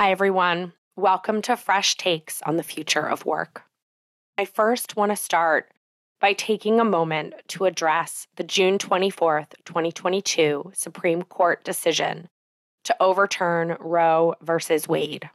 [0.00, 0.72] Hi, everyone.
[0.96, 3.64] Welcome to Fresh Takes on the Future of Work.
[4.38, 5.74] I first want to start
[6.22, 12.30] by taking a moment to address the June 24th, 2022 Supreme Court decision
[12.84, 15.28] to overturn Roe versus Wade.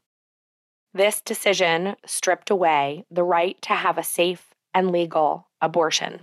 [0.96, 6.22] This decision stripped away the right to have a safe and legal abortion.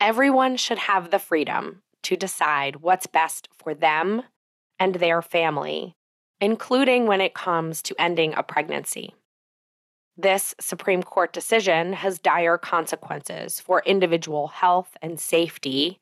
[0.00, 4.22] Everyone should have the freedom to decide what's best for them
[4.78, 5.96] and their family,
[6.42, 9.14] including when it comes to ending a pregnancy.
[10.16, 16.00] This Supreme Court decision has dire consequences for individual health and safety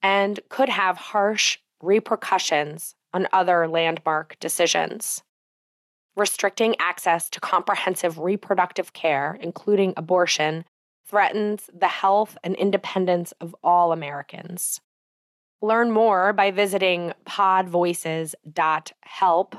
[0.00, 5.24] and could have harsh repercussions on other landmark decisions.
[6.16, 10.64] Restricting access to comprehensive reproductive care, including abortion,
[11.04, 14.80] threatens the health and independence of all Americans.
[15.64, 19.56] Learn more by visiting podvoices.help.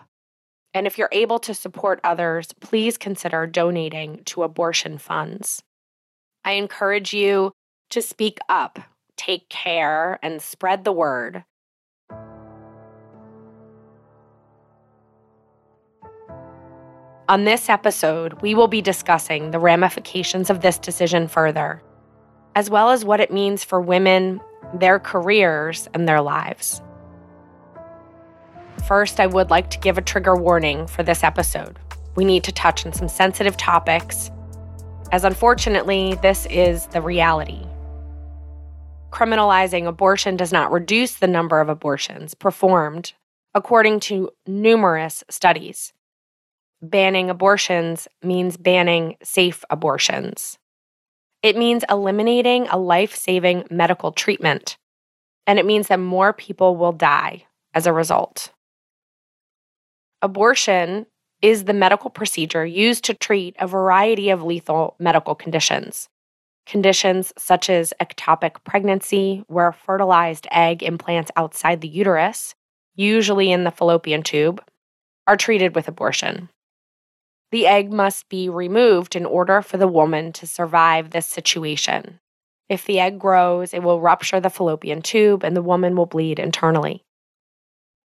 [0.76, 5.64] And if you're able to support others, please consider donating to abortion funds.
[6.44, 7.54] I encourage you
[7.90, 8.78] to speak up,
[9.18, 11.44] take care, and spread the word.
[17.28, 21.82] On this episode, we will be discussing the ramifications of this decision further,
[22.54, 24.40] as well as what it means for women,
[24.74, 26.82] their careers, and their lives.
[28.88, 31.80] First, I would like to give a trigger warning for this episode.
[32.16, 34.32] We need to touch on some sensitive topics,
[35.12, 37.66] as unfortunately, this is the reality.
[39.12, 43.14] Criminalizing abortion does not reduce the number of abortions performed,
[43.54, 45.94] according to numerous studies
[46.90, 50.58] banning abortions means banning safe abortions.
[51.46, 54.78] It means eliminating a life saving medical treatment,
[55.46, 58.52] and it means that more people will die as a result.
[60.24, 61.06] Abortion
[61.44, 66.10] is the medical procedure used to treat a variety of lethal medical conditions.
[66.66, 72.56] Conditions such as ectopic pregnancy, where a fertilized egg implants outside the uterus,
[72.96, 74.64] usually in the fallopian tube,
[75.28, 76.50] are treated with abortion.
[77.52, 82.20] The egg must be removed in order for the woman to survive this situation.
[82.70, 86.40] If the egg grows, it will rupture the fallopian tube and the woman will bleed
[86.40, 87.04] internally.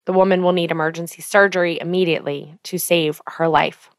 [0.07, 3.91] The woman will need emergency surgery immediately to save her life.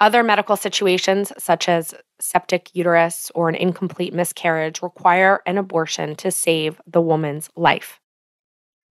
[0.00, 6.30] Other medical situations, such as septic uterus or an incomplete miscarriage, require an abortion to
[6.30, 8.00] save the woman's life.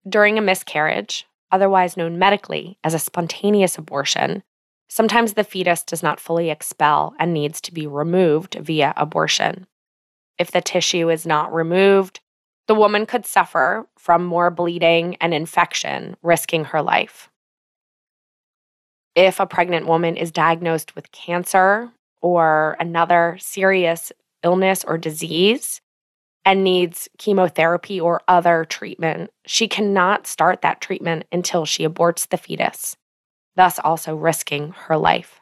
[0.09, 4.43] During a miscarriage, otherwise known medically as a spontaneous abortion,
[4.89, 9.67] sometimes the fetus does not fully expel and needs to be removed via abortion.
[10.37, 12.19] If the tissue is not removed,
[12.67, 17.29] the woman could suffer from more bleeding and infection, risking her life.
[19.15, 21.91] If a pregnant woman is diagnosed with cancer
[22.21, 24.11] or another serious
[24.43, 25.81] illness or disease,
[26.47, 32.37] and needs chemotherapy or other treatment, she cannot start that treatment until she aborts the
[32.37, 32.95] fetus,
[33.57, 35.41] thus also risking her life.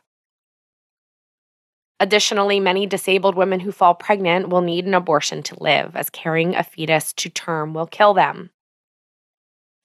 [2.00, 6.56] Additionally, many disabled women who fall pregnant will need an abortion to live, as carrying
[6.56, 8.50] a fetus to term will kill them.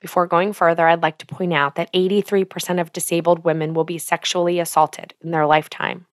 [0.00, 3.98] Before going further, I'd like to point out that 83% of disabled women will be
[3.98, 6.06] sexually assaulted in their lifetime.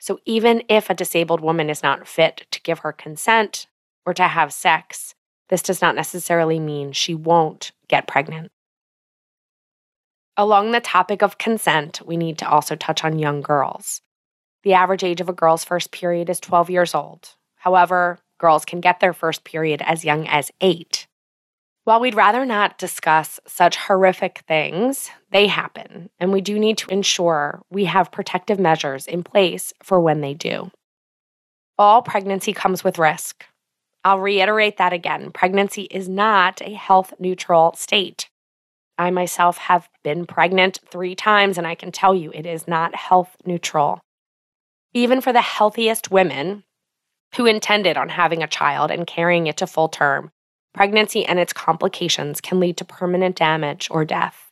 [0.00, 3.68] So, even if a disabled woman is not fit to give her consent,
[4.08, 5.14] or to have sex,
[5.50, 8.50] this does not necessarily mean she won't get pregnant.
[10.34, 14.00] Along the topic of consent, we need to also touch on young girls.
[14.62, 17.34] The average age of a girl's first period is 12 years old.
[17.56, 21.06] However, girls can get their first period as young as eight.
[21.84, 26.90] While we'd rather not discuss such horrific things, they happen, and we do need to
[26.90, 30.70] ensure we have protective measures in place for when they do.
[31.78, 33.44] All pregnancy comes with risk,
[34.08, 35.32] I'll reiterate that again.
[35.32, 38.30] Pregnancy is not a health neutral state.
[38.96, 42.94] I myself have been pregnant three times, and I can tell you it is not
[42.94, 44.00] health neutral.
[44.94, 46.64] Even for the healthiest women
[47.36, 50.30] who intended on having a child and carrying it to full term,
[50.72, 54.50] pregnancy and its complications can lead to permanent damage or death.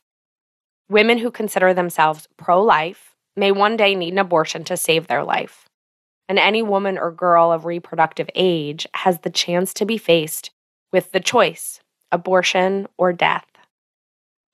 [0.87, 5.23] Women who consider themselves pro life may one day need an abortion to save their
[5.23, 5.67] life
[6.29, 10.51] and any woman or girl of reproductive age has the chance to be faced
[10.91, 11.79] with the choice
[12.11, 13.45] abortion or death.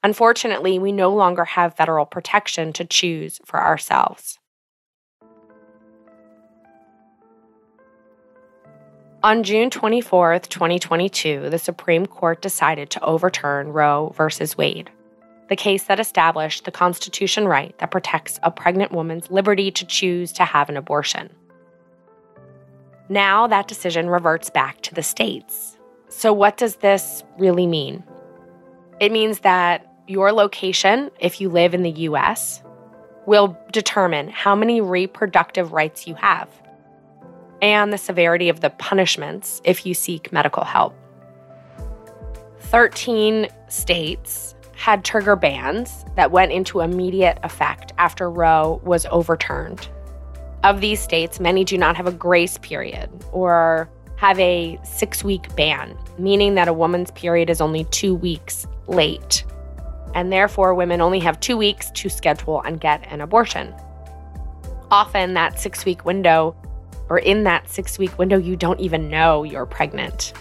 [0.04, 4.40] Unfortunately, we no longer have federal protection to choose for ourselves.
[9.24, 14.46] On June 24, 2022, the Supreme Court decided to overturn Roe v.
[14.58, 14.90] Wade.
[15.50, 20.32] the case that established the Constitution right that protects a pregnant woman's liberty to choose
[20.34, 21.30] to have an abortion.
[23.10, 25.78] Now that decision reverts back to the states.
[26.10, 28.04] So, what does this really mean?
[29.00, 32.62] It means that your location, if you live in the US,
[33.26, 36.50] will determine how many reproductive rights you have
[37.62, 40.94] and the severity of the punishments if you seek medical help.
[42.60, 49.88] 13 states had trigger bans that went into immediate effect after Roe was overturned.
[50.64, 55.54] Of these states, many do not have a grace period or have a six week
[55.58, 59.44] ban, meaning that a woman's period is only two weeks late.
[60.16, 63.76] And therefore, women only have two weeks to schedule and get an abortion.
[64.90, 66.56] Often, that six week window,
[67.10, 70.32] or in that six week window, you don't even know you're pregnant.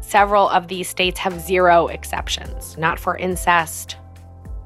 [0.00, 3.96] Several of these states have zero exceptions, not for incest,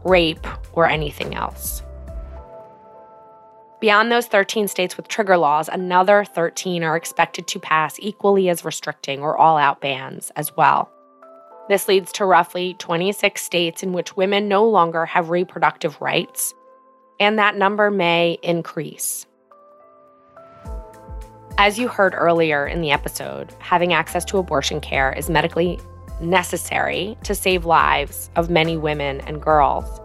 [0.04, 1.82] rape, or anything else.
[3.84, 8.64] Beyond those 13 states with trigger laws, another 13 are expected to pass equally as
[8.64, 10.90] restricting or all out bans as well.
[11.68, 16.54] This leads to roughly 26 states in which women no longer have reproductive rights,
[17.20, 19.26] and that number may increase.
[21.58, 25.78] As you heard earlier in the episode, having access to abortion care is medically
[26.22, 30.00] necessary to save lives of many women and girls.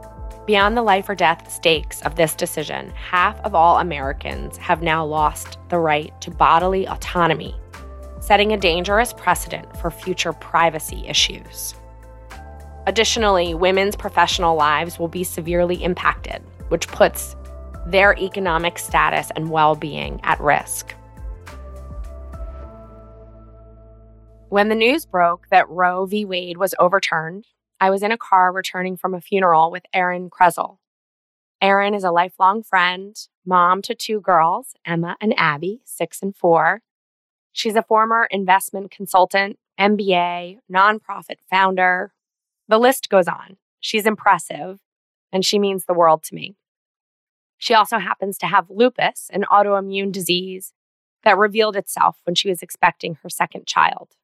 [0.50, 5.06] Beyond the life or death stakes of this decision, half of all Americans have now
[5.06, 7.56] lost the right to bodily autonomy,
[8.20, 11.76] setting a dangerous precedent for future privacy issues.
[12.88, 17.36] Additionally, women's professional lives will be severely impacted, which puts
[17.86, 20.96] their economic status and well being at risk.
[24.50, 26.26] When the news broke that Roe v.
[26.26, 27.46] Wade was overturned,
[27.80, 30.78] I was in a car returning from a funeral with Erin Krezel.
[31.62, 33.16] Erin is a lifelong friend,
[33.46, 36.82] mom to two girls, Emma and Abby, six and four.
[37.52, 42.14] She's a former investment consultant, MBA, nonprofit founder.
[42.68, 43.58] The list goes on.
[43.80, 44.80] She's impressive,
[45.32, 46.56] and she means the world to me.
[47.58, 50.74] She also happens to have lupus, an autoimmune disease
[51.24, 54.16] that revealed itself when she was expecting her second child.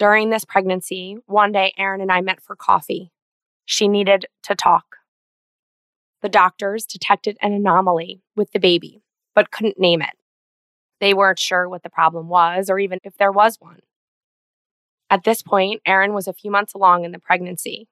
[0.00, 3.12] During this pregnancy, one day Erin and I met for coffee.
[3.66, 4.96] She needed to talk.
[6.22, 9.02] The doctors detected an anomaly with the baby,
[9.34, 10.16] but couldn't name it.
[11.00, 13.80] They weren't sure what the problem was or even if there was one.
[15.10, 17.86] At this point, Erin was a few months along in the pregnancy.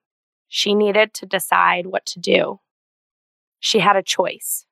[0.49, 2.61] She needed to decide what to do.
[3.61, 4.65] She had a choice.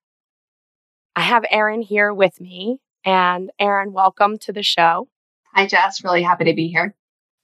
[1.14, 2.78] I have Erin here with me.
[3.04, 5.08] And Erin, welcome to the show.
[5.52, 6.02] Hi, Jess.
[6.02, 6.94] Really happy to be here.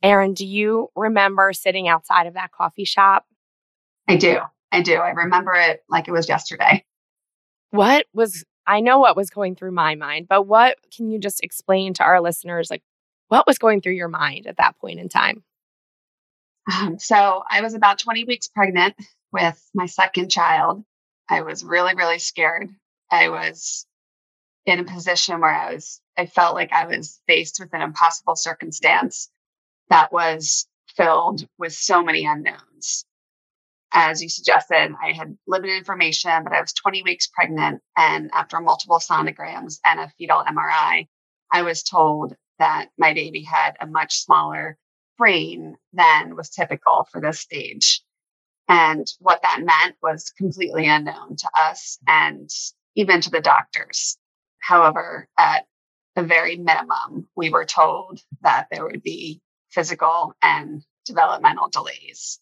[0.03, 3.27] Erin, do you remember sitting outside of that coffee shop?
[4.09, 4.39] I do.
[4.73, 4.95] I do.
[4.95, 6.85] I remember it like it was yesterday.
[7.71, 11.43] What was, I know what was going through my mind, but what can you just
[11.43, 12.71] explain to our listeners?
[12.71, 12.83] Like,
[13.29, 15.43] what was going through your mind at that point in time?
[16.73, 18.95] Um, so I was about 20 weeks pregnant
[19.33, 20.85] with my second child.
[21.29, 22.69] I was really, really scared.
[23.11, 23.87] I was
[24.67, 28.37] in a position where I was, I felt like I was faced with an impossible
[28.37, 29.29] circumstance
[29.91, 33.05] that was filled with so many unknowns.
[33.93, 37.83] As you suggested, I had limited information, but I was 20 weeks pregnant.
[37.97, 41.09] And after multiple sonograms and a fetal MRI,
[41.51, 44.79] I was told that my baby had a much smaller
[45.19, 48.03] brain than was typical for this stage.
[48.69, 52.49] And what that meant was completely unknown to us and
[52.95, 54.17] even to the doctors.
[54.61, 55.67] However, at
[56.17, 59.41] the very minimum, we were told that there would be
[59.73, 62.39] physical and developmental delays.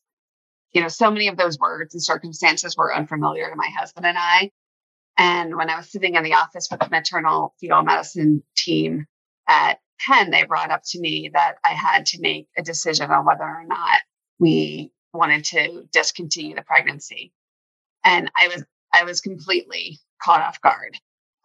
[0.72, 4.18] You know, so many of those words and circumstances were unfamiliar to my husband and
[4.18, 4.50] I.
[5.16, 9.06] And when I was sitting in the office with the maternal fetal medicine team
[9.49, 13.26] at Penn, they brought up to me that I had to make a decision on
[13.26, 14.00] whether or not
[14.38, 17.32] we wanted to discontinue the pregnancy.
[18.04, 20.96] And I was I was completely caught off guard.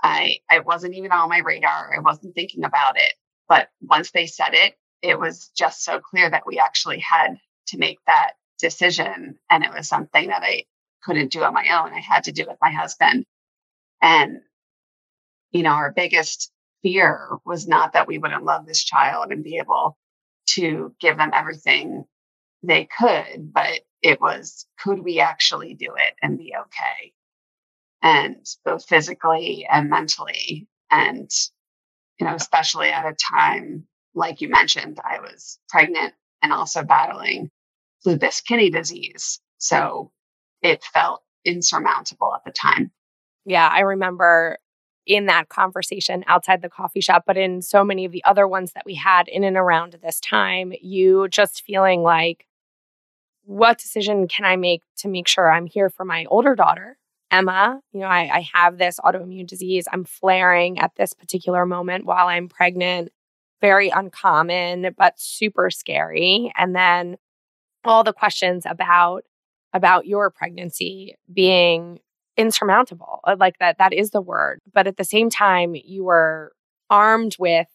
[0.01, 1.93] I I wasn't even on my radar.
[1.95, 3.13] I wasn't thinking about it.
[3.49, 4.75] But once they said it,
[5.05, 7.35] it was just so clear that we actually had
[7.67, 9.37] to make that decision.
[9.49, 10.65] And it was something that I
[11.03, 11.93] couldn't do on my own.
[11.93, 13.25] I had to do with my husband.
[14.01, 14.39] And,
[15.51, 19.57] you know, our biggest fear was not that we wouldn't love this child and be
[19.57, 19.97] able
[20.47, 22.05] to give them everything
[22.63, 27.13] they could, but it was could we actually do it and be okay?
[28.01, 30.67] And both physically and mentally.
[30.91, 31.29] And,
[32.19, 37.51] you know, especially at a time like you mentioned, I was pregnant and also battling
[38.05, 39.39] lupus kidney disease.
[39.57, 40.11] So
[40.61, 42.91] it felt insurmountable at the time.
[43.45, 44.57] Yeah, I remember
[45.05, 48.71] in that conversation outside the coffee shop, but in so many of the other ones
[48.73, 52.47] that we had in and around this time, you just feeling like,
[53.43, 56.97] what decision can I make to make sure I'm here for my older daughter,
[57.29, 57.79] Emma?
[57.91, 59.85] You know, I, I have this autoimmune disease.
[59.91, 63.11] I'm flaring at this particular moment while I'm pregnant.
[63.61, 66.51] Very uncommon, but super scary.
[66.57, 67.17] And then
[67.83, 69.23] all the questions about
[69.73, 71.99] about your pregnancy being
[72.37, 73.19] insurmountable.
[73.25, 74.59] Uh, like that that is the word.
[74.73, 76.53] But at the same time, you were
[76.89, 77.67] armed with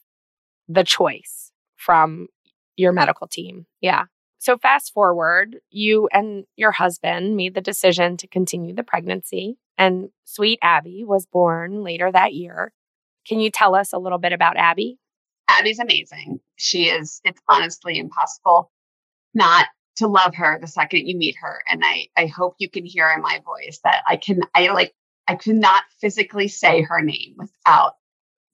[0.69, 2.29] the choice from
[2.77, 3.67] your medical team.
[3.81, 4.05] Yeah.
[4.39, 10.11] So fast forward, you and your husband made the decision to continue the pregnancy and
[10.25, 12.75] sweet Abby was born later that year.
[13.27, 14.99] Can you tell us a little bit about Abby?
[15.51, 16.41] Abby's amazing.
[16.57, 18.71] She is it's honestly impossible
[19.35, 19.67] not
[19.97, 21.63] to love her the second you meet her.
[21.71, 24.95] And I, I hope you can hear in my voice that I can, I like,
[25.29, 27.95] I could not physically say her name without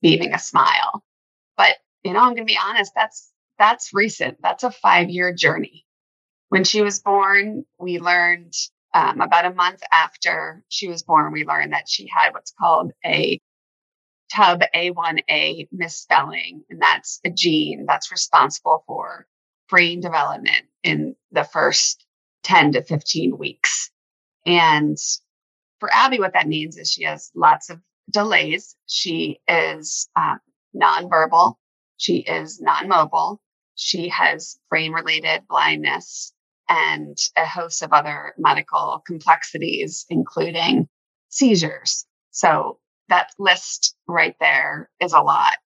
[0.03, 1.05] beaming a smile.
[1.57, 4.39] But, you know, I'm going to be honest, that's, that's recent.
[4.43, 5.87] That's a five year journey.
[6.49, 8.55] When she was born, we learned
[8.93, 12.93] um, about a month after she was born, we learned that she had what's called
[13.05, 13.41] a
[14.35, 16.65] tub A1A misspelling.
[16.71, 19.27] And that's a gene that's responsible for
[19.69, 22.05] brain development in the first
[22.45, 23.91] 10 to 15 weeks.
[24.45, 24.97] And
[25.81, 27.81] for Abby, what that means is she has lots of
[28.11, 28.77] delays.
[28.87, 30.39] She is um,
[30.75, 31.55] nonverbal.
[31.97, 33.41] She is non-mobile.
[33.75, 36.33] She has brain related blindness
[36.69, 40.89] and a host of other medical complexities, including
[41.29, 42.07] seizures.
[42.31, 45.57] So that list right there is a lot.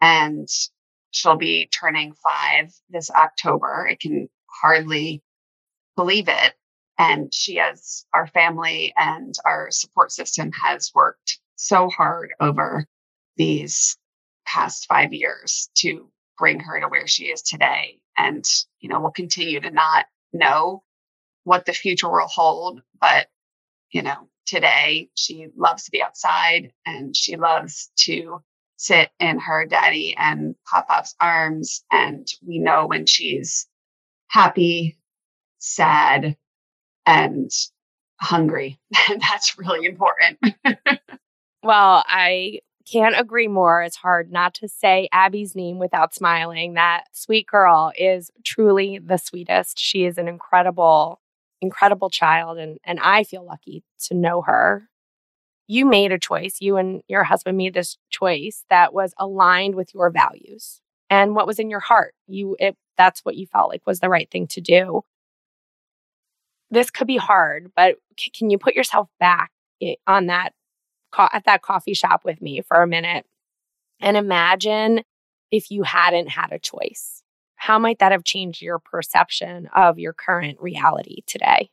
[0.00, 0.48] And
[1.10, 3.86] she'll be turning five this October.
[3.88, 5.22] I can hardly
[5.96, 6.54] believe it.
[6.98, 12.86] And she has our family and our support system has worked so hard over
[13.36, 13.96] these
[14.46, 17.98] past five years to bring her to where she is today.
[18.16, 18.44] And,
[18.80, 20.82] you know, we'll continue to not know
[21.44, 23.28] what the future will hold, but,
[23.90, 28.42] you know, today she loves to be outside and she loves to
[28.76, 31.84] sit in her daddy and pop pop's arms.
[31.90, 33.66] And we know when she's
[34.28, 34.98] happy,
[35.58, 36.36] sad,
[37.06, 37.50] and
[38.20, 38.78] hungry.
[39.08, 40.38] And that's really important.
[41.62, 42.60] well, I
[42.90, 43.82] can't agree more.
[43.82, 46.74] It's hard not to say Abby's name without smiling.
[46.74, 49.78] That sweet girl is truly the sweetest.
[49.78, 51.20] She is an incredible,
[51.64, 52.58] incredible child.
[52.58, 54.88] And, and I feel lucky to know her
[55.66, 56.56] you made a choice.
[56.60, 60.80] You and your husband made this choice that was aligned with your values
[61.10, 62.14] and what was in your heart.
[62.26, 65.02] You it that's what you felt like was the right thing to do.
[66.70, 69.50] This could be hard, but c- can you put yourself back
[70.06, 70.50] on that
[71.12, 73.26] co- at that coffee shop with me for a minute
[74.00, 75.02] and imagine
[75.52, 77.23] if you hadn't had a choice?
[77.64, 81.70] How might that have changed your perception of your current reality today?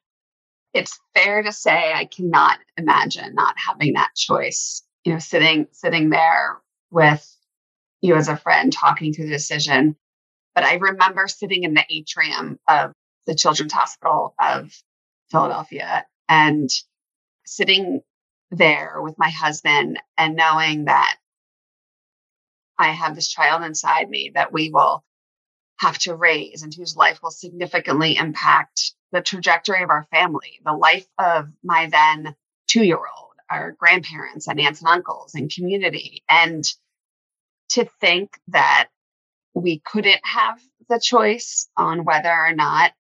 [0.74, 4.84] it's fair to say I cannot imagine not having that choice.
[5.04, 6.60] You know, sitting sitting there
[6.92, 7.28] with
[8.02, 9.96] you as a friend talking through the decision.
[10.56, 12.94] But I remember sitting in the atrium of
[13.26, 14.72] the Children's Hospital of
[15.30, 16.70] Philadelphia and
[17.46, 18.02] sitting
[18.50, 21.18] there with my husband and knowing that
[22.78, 25.04] I have this child inside me that we will
[25.82, 30.74] have to raise and whose life will significantly impact the trajectory of our family, the
[30.74, 32.36] life of my then
[32.68, 36.24] two year old, our grandparents and aunts and uncles and community.
[36.30, 36.64] And
[37.70, 38.90] to think that
[39.56, 42.92] we couldn't have the choice on whether or not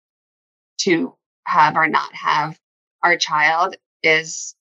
[0.79, 2.59] to have or not have
[3.03, 4.55] our child is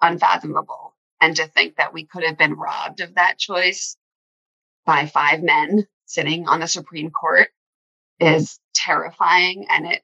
[0.00, 0.94] unfathomable.
[1.20, 3.98] And to think that we could have been robbed of that choice
[4.86, 7.48] by five men sitting on the Supreme Court
[8.20, 10.02] is terrifying and it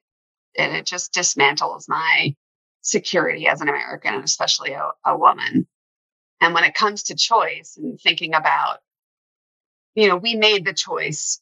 [0.57, 2.35] and it just dismantles my
[2.83, 5.67] security as an American and especially a, a woman.
[6.41, 8.79] And when it comes to choice and thinking about,
[9.95, 11.41] you know, we made the choice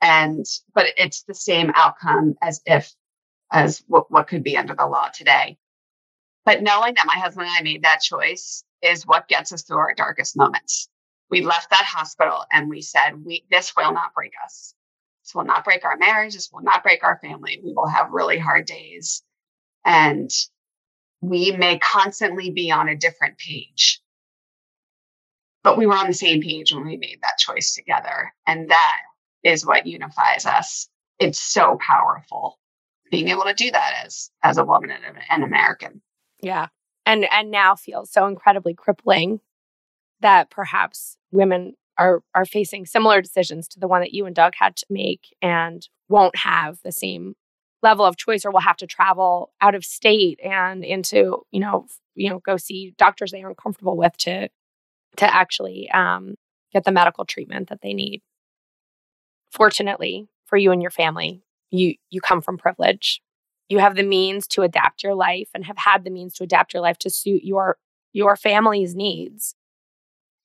[0.00, 2.92] and, but it's the same outcome as if,
[3.52, 5.58] as what, what could be under the law today.
[6.44, 9.78] But knowing that my husband and I made that choice is what gets us through
[9.78, 10.88] our darkest moments.
[11.30, 14.74] We left that hospital and we said, we, this will not break us.
[15.24, 16.34] This will not break our marriage.
[16.34, 17.58] This will not break our family.
[17.64, 19.22] We will have really hard days.
[19.84, 20.30] And
[21.22, 24.02] we may constantly be on a different page.
[25.62, 28.34] But we were on the same page when we made that choice together.
[28.46, 28.98] And that
[29.42, 30.88] is what unifies us.
[31.18, 32.58] It's so powerful
[33.10, 36.02] being able to do that as as a woman and an American.
[36.42, 36.68] Yeah.
[37.06, 39.40] And and now feels so incredibly crippling
[40.20, 44.54] that perhaps women are are facing similar decisions to the one that you and Doug
[44.56, 47.34] had to make and won't have the same
[47.82, 51.86] level of choice or will have to travel out of state and into, you know,
[52.14, 54.48] you know, go see doctors they aren't comfortable with to
[55.16, 56.34] to actually um,
[56.72, 58.22] get the medical treatment that they need.
[59.50, 63.20] Fortunately for you and your family, you you come from privilege.
[63.68, 66.74] You have the means to adapt your life and have had the means to adapt
[66.74, 67.78] your life to suit your
[68.12, 69.54] your family's needs.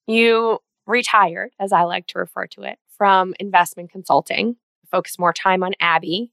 [0.08, 4.58] You retired, as I like to refer to it, from investment consulting,
[4.92, 6.32] focus more time on Abby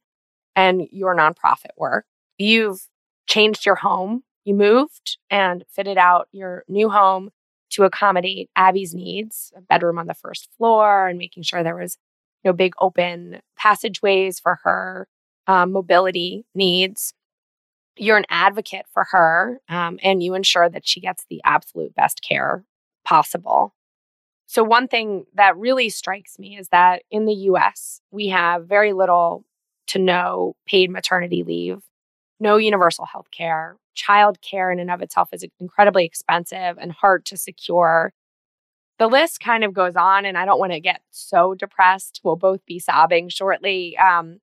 [0.56, 2.06] and your nonprofit work.
[2.38, 2.88] You've
[3.28, 4.24] changed your home.
[4.44, 7.30] You moved and fitted out your new home
[7.70, 11.98] to accommodate Abby's needs, a bedroom on the first floor, and making sure there was
[12.42, 15.08] you know big open passageways for her
[15.46, 17.12] um, mobility needs.
[17.96, 22.20] You're an advocate for her, um, and you ensure that she gets the absolute best
[22.22, 22.64] care
[23.04, 23.74] possible.
[24.46, 28.92] So, one thing that really strikes me is that in the US, we have very
[28.92, 29.44] little
[29.88, 31.82] to no paid maternity leave,
[32.38, 33.76] no universal health care.
[33.94, 38.12] Child care in and of itself is incredibly expensive and hard to secure.
[38.98, 42.20] The list kind of goes on, and I don't want to get so depressed.
[42.22, 43.96] We'll both be sobbing shortly.
[43.98, 44.38] Um,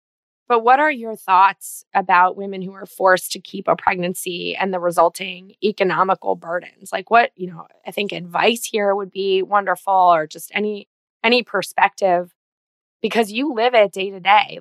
[0.47, 4.73] but what are your thoughts about women who are forced to keep a pregnancy and
[4.73, 6.91] the resulting economical burdens?
[6.91, 10.87] Like what, you know, I think advice here would be wonderful or just any
[11.23, 12.33] any perspective
[13.01, 14.59] because you live it day to day.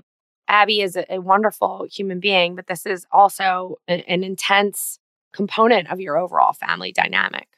[0.48, 4.98] Abby is a, a wonderful human being, but this is also a, an intense
[5.32, 7.48] component of your overall family dynamic.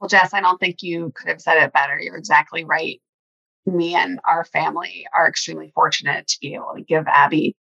[0.00, 1.98] Well, Jess, I don't think you could have said it better.
[2.00, 3.00] You're exactly right
[3.70, 7.56] me and our family are extremely fortunate to be able to give Abby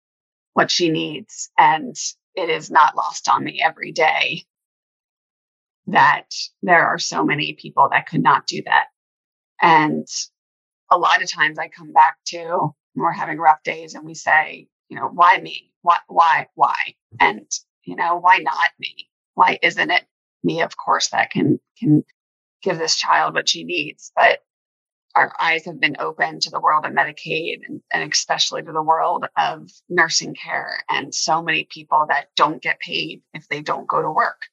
[0.53, 1.49] what she needs.
[1.57, 1.95] And
[2.35, 4.43] it is not lost on me every day
[5.87, 6.29] that
[6.61, 8.87] there are so many people that could not do that.
[9.61, 10.07] And
[10.91, 14.67] a lot of times I come back to we're having rough days and we say,
[14.89, 15.71] you know, why me?
[15.81, 16.95] Why, why, why?
[17.19, 17.49] And,
[17.83, 19.09] you know, why not me?
[19.35, 20.03] Why isn't it
[20.43, 20.61] me?
[20.61, 22.03] Of course, that can, can
[22.63, 24.11] give this child what she needs.
[24.15, 24.39] But
[25.17, 28.83] our eyes have been open to the world of Medicaid and, and, especially to the
[28.83, 33.87] world of nursing care and so many people that don't get paid if they don't
[33.87, 34.43] go to work.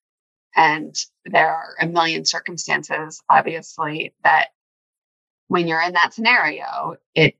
[0.56, 0.94] And
[1.26, 4.48] there are a million circumstances, obviously, that
[5.48, 7.34] when you're in that scenario, it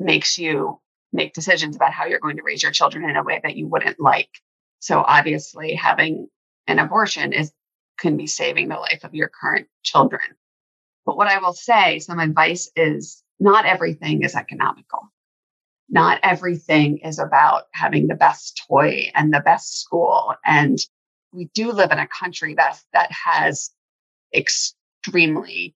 [0.00, 0.80] makes you
[1.12, 3.68] make decisions about how you're going to raise your children in a way that you
[3.68, 4.30] wouldn't like.
[4.80, 6.28] So obviously having
[6.66, 7.52] an abortion is
[8.00, 10.22] can be saving the life of your current children.
[11.08, 15.10] But what I will say, some advice is not everything is economical.
[15.88, 20.34] Not everything is about having the best toy and the best school.
[20.44, 20.78] And
[21.32, 23.70] we do live in a country that, that has
[24.34, 25.74] extremely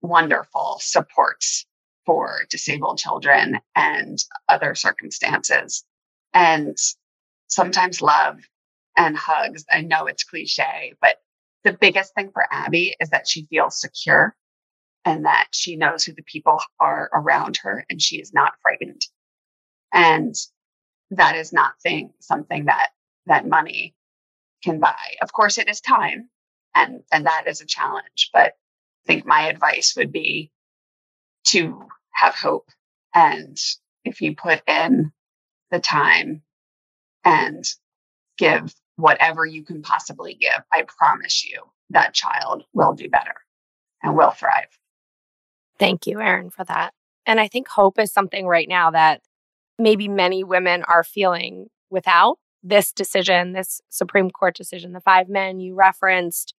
[0.00, 1.66] wonderful supports
[2.06, 4.16] for disabled children and
[4.48, 5.84] other circumstances.
[6.32, 6.78] And
[7.48, 8.38] sometimes love
[8.96, 9.66] and hugs.
[9.70, 11.16] I know it's cliche, but
[11.64, 14.34] the biggest thing for Abby is that she feels secure
[15.04, 19.02] and that she knows who the people are around her and she is not frightened.
[19.92, 20.34] And
[21.10, 22.90] that is not thing, something that,
[23.26, 23.94] that money
[24.62, 25.16] can buy.
[25.22, 26.28] Of course, it is time
[26.74, 30.50] and, and that is a challenge, but I think my advice would be
[31.48, 31.82] to
[32.12, 32.68] have hope.
[33.14, 33.56] And
[34.04, 35.12] if you put in
[35.70, 36.42] the time
[37.24, 37.64] and
[38.38, 43.34] give whatever you can possibly give, I promise you that child will do better
[44.02, 44.68] and will thrive.
[45.80, 46.92] Thank you, Erin, for that.
[47.26, 49.22] And I think hope is something right now that
[49.78, 55.58] maybe many women are feeling without this decision, this Supreme Court decision, the five men
[55.58, 56.54] you referenced,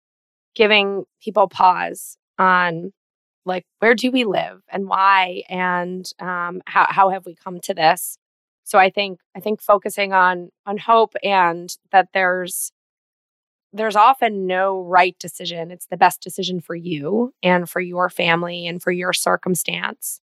[0.54, 2.92] giving people pause on
[3.44, 7.74] like where do we live and why and um, how, how have we come to
[7.74, 8.18] this
[8.64, 12.70] so i think i think focusing on on hope and that there's
[13.72, 15.70] there's often no right decision.
[15.70, 20.20] It's the best decision for you and for your family and for your circumstance.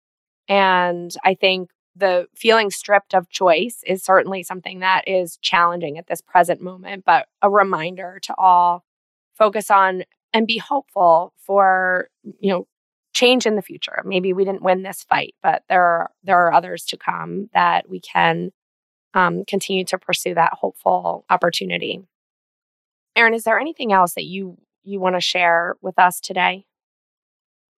[0.47, 6.08] And I think the feeling stripped of choice is certainly something that is challenging at
[6.08, 8.84] this present moment, but a reminder to all
[9.36, 10.03] focus on
[10.34, 12.67] and be hopeful for, you know,
[13.13, 14.01] change in the future.
[14.06, 17.88] Maybe we didn't win this fight, but there are there are others to come that
[17.88, 18.51] we can
[19.13, 22.01] um, continue to pursue that hopeful opportunity.
[23.15, 26.65] Erin, is there anything else that you you want to share with us today?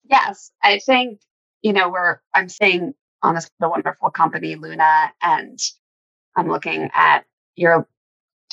[0.05, 1.21] Yes, I think
[1.63, 5.59] you know we're I'm seeing on this the wonderful company Luna, and
[6.37, 7.25] I'm looking at
[7.57, 7.89] your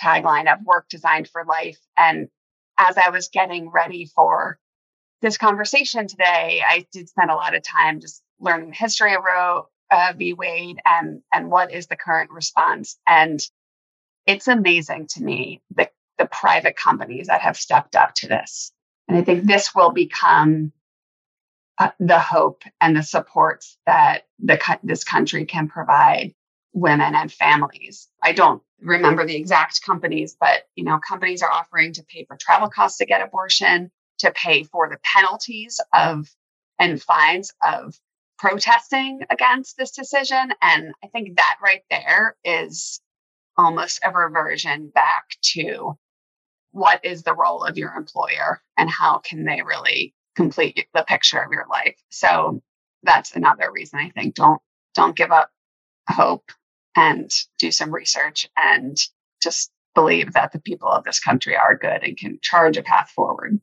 [0.02, 1.80] tagline of work designed for life.
[1.98, 2.30] And
[2.78, 4.60] as I was getting ready for
[5.22, 9.24] this conversation today, I did spend a lot of time just learning the history of
[9.24, 10.34] Roe uh, v.
[10.34, 12.98] Wade and and what is the current response.
[13.06, 13.39] And
[14.26, 15.89] it's amazing to me the
[16.21, 18.71] the private companies that have stepped up to this.
[19.07, 20.71] And I think this will become
[21.79, 26.34] uh, the hope and the supports that the this country can provide
[26.73, 28.07] women and families.
[28.21, 32.38] I don't remember the exact companies, but you know, companies are offering to pay for
[32.39, 36.29] travel costs to get abortion, to pay for the penalties of
[36.77, 37.99] and fines of
[38.38, 40.53] protesting against this decision.
[40.62, 43.01] And I think that right there is
[43.57, 45.97] almost a reversion back to
[46.71, 51.39] what is the role of your employer and how can they really complete the picture
[51.39, 51.95] of your life.
[52.10, 52.62] So
[53.03, 54.62] that's another reason I think don't
[54.93, 55.49] don't give up
[56.10, 56.51] hope
[56.95, 58.97] and do some research and
[59.41, 63.10] just believe that the people of this country are good and can charge a path
[63.10, 63.60] forward.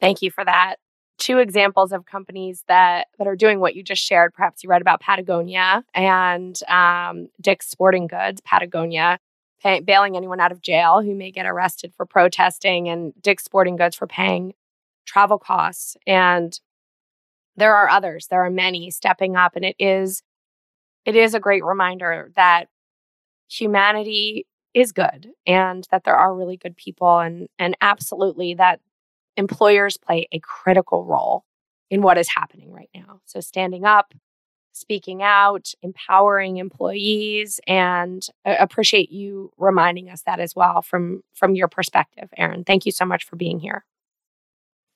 [0.00, 0.76] Thank you for that.
[1.18, 4.34] Two examples of companies that that are doing what you just shared.
[4.34, 8.40] Perhaps you read about Patagonia and um, Dick's Sporting Goods.
[8.44, 9.18] Patagonia
[9.64, 13.76] pay, bailing anyone out of jail who may get arrested for protesting, and Dick's Sporting
[13.76, 14.54] Goods for paying
[15.06, 15.96] travel costs.
[16.06, 16.58] And
[17.56, 18.28] there are others.
[18.28, 20.22] There are many stepping up, and it is
[21.04, 22.68] it is a great reminder that
[23.48, 28.80] humanity is good and that there are really good people and and absolutely that
[29.36, 31.44] employers play a critical role
[31.90, 33.20] in what is happening right now.
[33.24, 34.14] So standing up,
[34.74, 41.54] speaking out, empowering employees and I appreciate you reminding us that as well from from
[41.54, 42.64] your perspective, Erin.
[42.64, 43.84] Thank you so much for being here.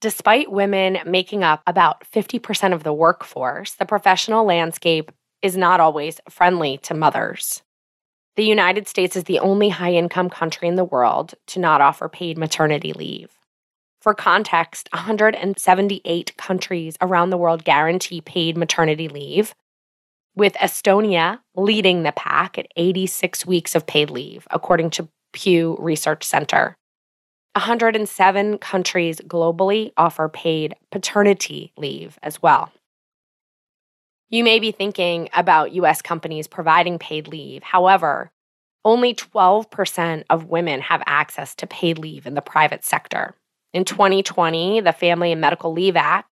[0.01, 5.11] Despite women making up about 50% of the workforce, the professional landscape
[5.43, 7.63] is not always friendly to mothers.
[8.37, 12.09] The United States is the only high income country in the world to not offer
[12.09, 13.31] paid maternity leave.
[14.01, 19.57] For context, 178 countries around the world guarantee paid maternity leave,
[20.39, 26.25] with Estonia leading the pack at 86 weeks of paid leave, according to Pew Research
[26.25, 26.77] Center.
[27.57, 32.71] 107 countries globally offer paid paternity leave as well.
[34.31, 37.65] You may be thinking about US companies providing paid leave.
[37.65, 38.31] However,
[38.85, 43.35] only 12% of women have access to paid leave in the private sector.
[43.75, 46.29] In 2020, the Family and Medical Leave Act,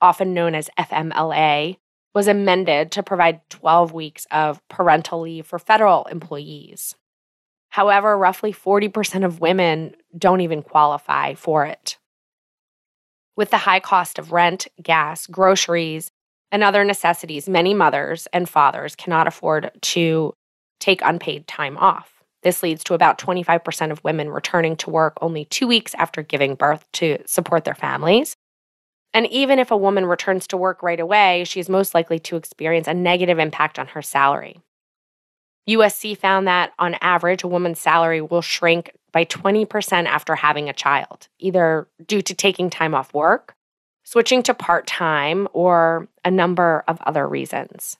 [0.00, 1.76] often known as FMLA,
[2.14, 6.94] was amended to provide 12 weeks of parental leave for federal employees.
[7.70, 11.98] However, roughly 40% of women don't even qualify for it.
[13.36, 16.10] With the high cost of rent, gas, groceries,
[16.50, 20.32] and other necessities, many mothers and fathers cannot afford to
[20.80, 22.22] take unpaid time off.
[22.42, 26.54] This leads to about 25% of women returning to work only two weeks after giving
[26.54, 28.36] birth to support their families.
[29.14, 32.36] And even if a woman returns to work right away, she is most likely to
[32.36, 34.60] experience a negative impact on her salary.
[35.68, 40.74] USC found that on average, a woman's salary will shrink by 20% after having a
[40.74, 43.54] child, either due to taking time off work
[44.08, 47.98] switching to part time, or a number of other reasons.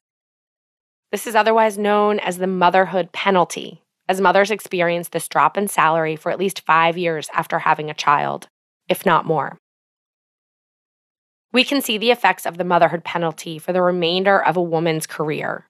[1.13, 6.17] This is otherwise known as the motherhood penalty, as mothers experience this drop in salary
[6.17, 8.49] for at least five years after having a child,
[8.89, 9.59] if not more.
[11.53, 15.07] We can see the effects of the motherhood penalty for the remainder of a woman's
[15.07, 15.67] career.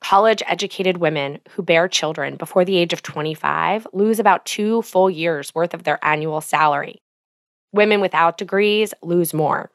[0.00, 5.10] College educated women who bear children before the age of 25 lose about two full
[5.10, 7.02] years' worth of their annual salary,
[7.72, 9.70] Women without degrees lose more.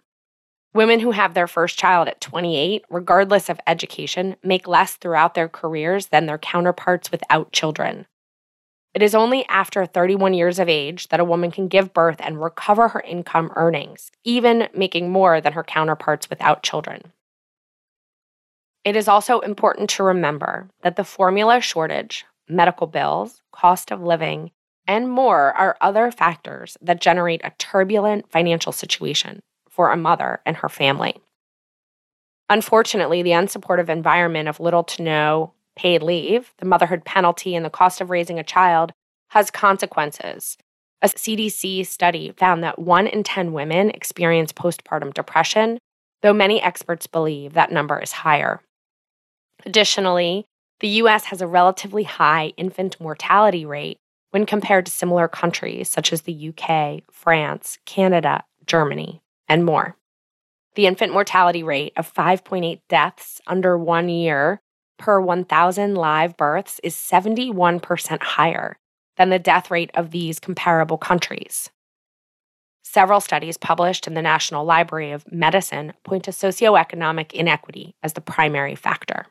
[0.74, 5.48] Women who have their first child at 28, regardless of education, make less throughout their
[5.48, 8.06] careers than their counterparts without children.
[8.96, 12.42] It is only after 31 years of age that a woman can give birth and
[12.42, 17.12] recover her income earnings, even making more than her counterparts without children.
[18.86, 24.52] It is also important to remember that the formula shortage, medical bills, cost of living,
[24.88, 30.56] and more are other factors that generate a turbulent financial situation for a mother and
[30.58, 31.20] her family.
[32.50, 37.70] Unfortunately, the unsupportive environment of little to no paid leave, the motherhood penalty, and the
[37.70, 38.92] cost of raising a child
[39.30, 40.58] has consequences.
[41.02, 45.78] A CDC study found that one in 10 women experience postpartum depression,
[46.22, 48.62] though many experts believe that number is higher.
[49.66, 50.46] Additionally,
[50.80, 53.98] the US has a relatively high infant mortality rate
[54.32, 59.96] when compared to similar countries such as the UK, France, Canada, Germany, and more.
[60.76, 64.60] The infant mortality rate of 5.8 deaths under one year
[64.98, 68.78] per 1,000 live births is 71% higher
[69.18, 71.70] than the death rate of these comparable countries.
[72.84, 78.22] Several studies published in the National Library of Medicine point to socioeconomic inequity as the
[78.22, 79.26] primary factor.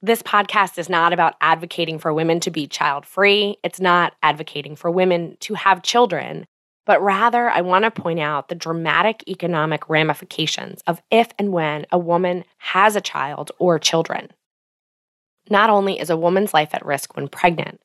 [0.00, 3.56] This podcast is not about advocating for women to be child free.
[3.62, 6.46] It's not advocating for women to have children,
[6.84, 11.86] but rather, I want to point out the dramatic economic ramifications of if and when
[11.92, 14.30] a woman has a child or children.
[15.48, 17.80] Not only is a woman's life at risk when pregnant,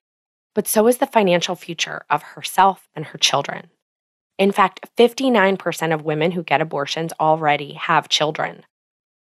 [0.56, 3.70] but so is the financial future of herself and her children.
[4.38, 8.64] In fact, 59% of women who get abortions already have children.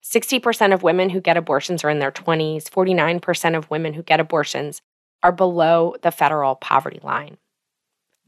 [0.03, 2.65] 60% of women who get abortions are in their 20s.
[2.65, 4.83] 49% of women who get abortions
[5.23, 7.37] are below the federal poverty line.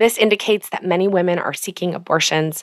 [0.05, 2.63] This indicates that many women are seeking abortions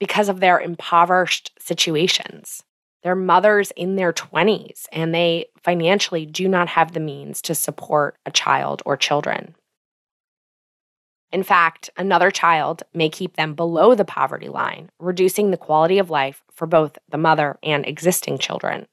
[0.00, 2.64] because of their impoverished situations.
[3.04, 8.16] They're mothers in their 20s and they financially do not have the means to support
[8.26, 9.54] a child or children.
[11.30, 16.10] In fact, another child may keep them below the poverty line, reducing the quality of
[16.10, 18.86] life for both the mother and existing children.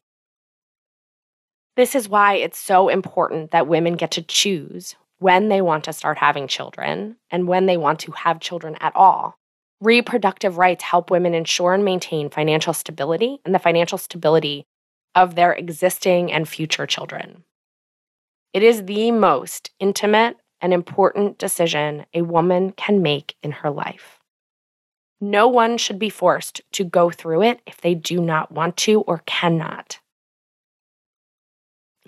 [1.75, 5.93] This is why it's so important that women get to choose when they want to
[5.93, 9.39] start having children and when they want to have children at all.
[9.79, 14.65] Reproductive rights help women ensure and maintain financial stability and the financial stability
[15.15, 17.45] of their existing and future children.
[18.51, 24.19] It is the most intimate and important decision a woman can make in her life.
[25.21, 28.99] No one should be forced to go through it if they do not want to
[29.01, 29.99] or cannot.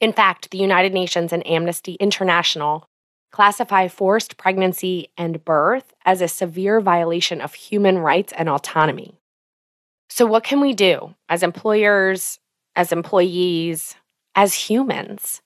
[0.02, 2.90] In fact, the United Nations and Amnesty International
[3.36, 9.20] classify forced pregnancy and birth as a severe violation of human rights and autonomy.
[10.10, 12.40] So, what can we do as employers,
[12.78, 13.96] as employees,
[14.36, 15.42] as humans?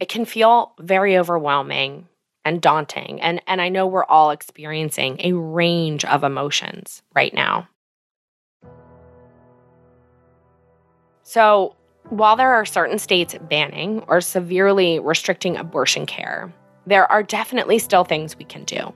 [0.00, 2.08] It can feel very overwhelming
[2.46, 3.20] and daunting.
[3.20, 7.68] And, and I know we're all experiencing a range of emotions right now.
[11.24, 11.76] So,
[12.10, 16.52] while there are certain states banning or severely restricting abortion care,
[16.86, 18.92] there are definitely still things we can do.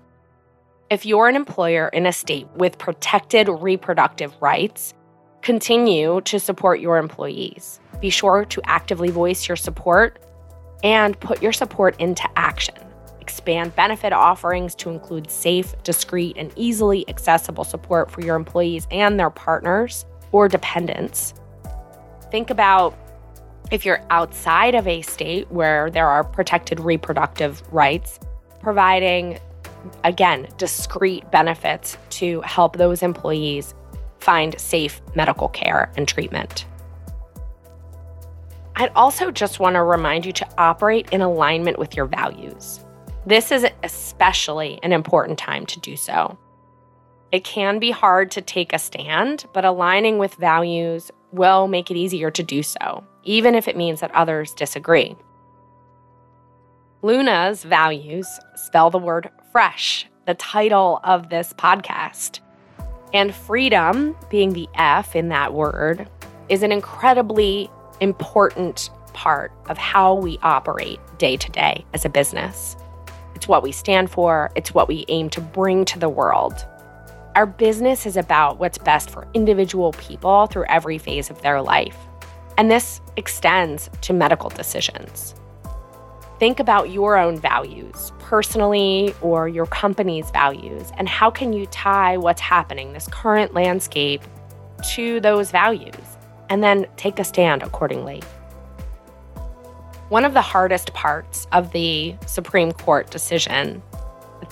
[0.90, 4.92] If you're an employer in a state with protected reproductive rights,
[5.40, 7.80] continue to support your employees.
[8.00, 10.18] Be sure to actively voice your support
[10.84, 12.76] and put your support into action.
[13.20, 19.18] Expand benefit offerings to include safe, discreet, and easily accessible support for your employees and
[19.18, 21.34] their partners or dependents
[22.30, 22.96] think about
[23.70, 28.18] if you're outside of a state where there are protected reproductive rights,
[28.60, 29.38] providing,
[30.04, 33.74] again, discrete benefits to help those employees
[34.20, 36.66] find safe medical care and treatment.
[38.76, 42.84] I'd also just want to remind you to operate in alignment with your values.
[43.26, 46.38] This is especially an important time to do so.
[47.32, 51.96] It can be hard to take a stand, but aligning with values will make it
[51.96, 55.16] easier to do so, even if it means that others disagree.
[57.02, 62.40] Luna's values spell the word fresh, the title of this podcast.
[63.14, 66.08] And freedom, being the F in that word,
[66.48, 72.76] is an incredibly important part of how we operate day to day as a business.
[73.34, 76.66] It's what we stand for, it's what we aim to bring to the world.
[77.34, 81.96] Our business is about what's best for individual people through every phase of their life.
[82.56, 85.34] And this extends to medical decisions.
[86.40, 92.16] Think about your own values, personally or your company's values, and how can you tie
[92.16, 94.22] what's happening, this current landscape,
[94.94, 95.94] to those values,
[96.48, 98.22] and then take a stand accordingly.
[100.08, 103.82] One of the hardest parts of the Supreme Court decision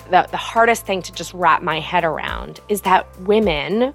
[0.09, 3.93] the, the hardest thing to just wrap my head around is that women,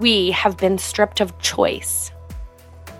[0.00, 2.10] we have been stripped of choice.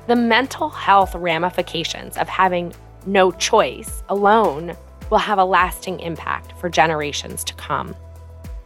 [0.06, 2.74] The mental health ramifications of having
[3.06, 4.76] no choice alone
[5.10, 7.94] will have a lasting impact for generations to come,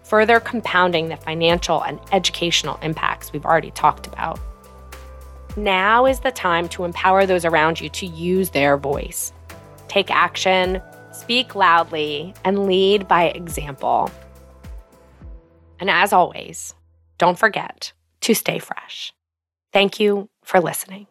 [0.04, 4.38] further compounding the financial and educational impacts we've already talked about.
[5.56, 9.32] Now is the time to empower those around you to use their voice.
[9.88, 10.82] Take action,
[11.26, 14.08] speak loudly, and lead by example.
[15.80, 16.72] And as always,
[17.18, 19.12] don't forget to stay fresh.
[19.72, 21.08] Thank you for listening.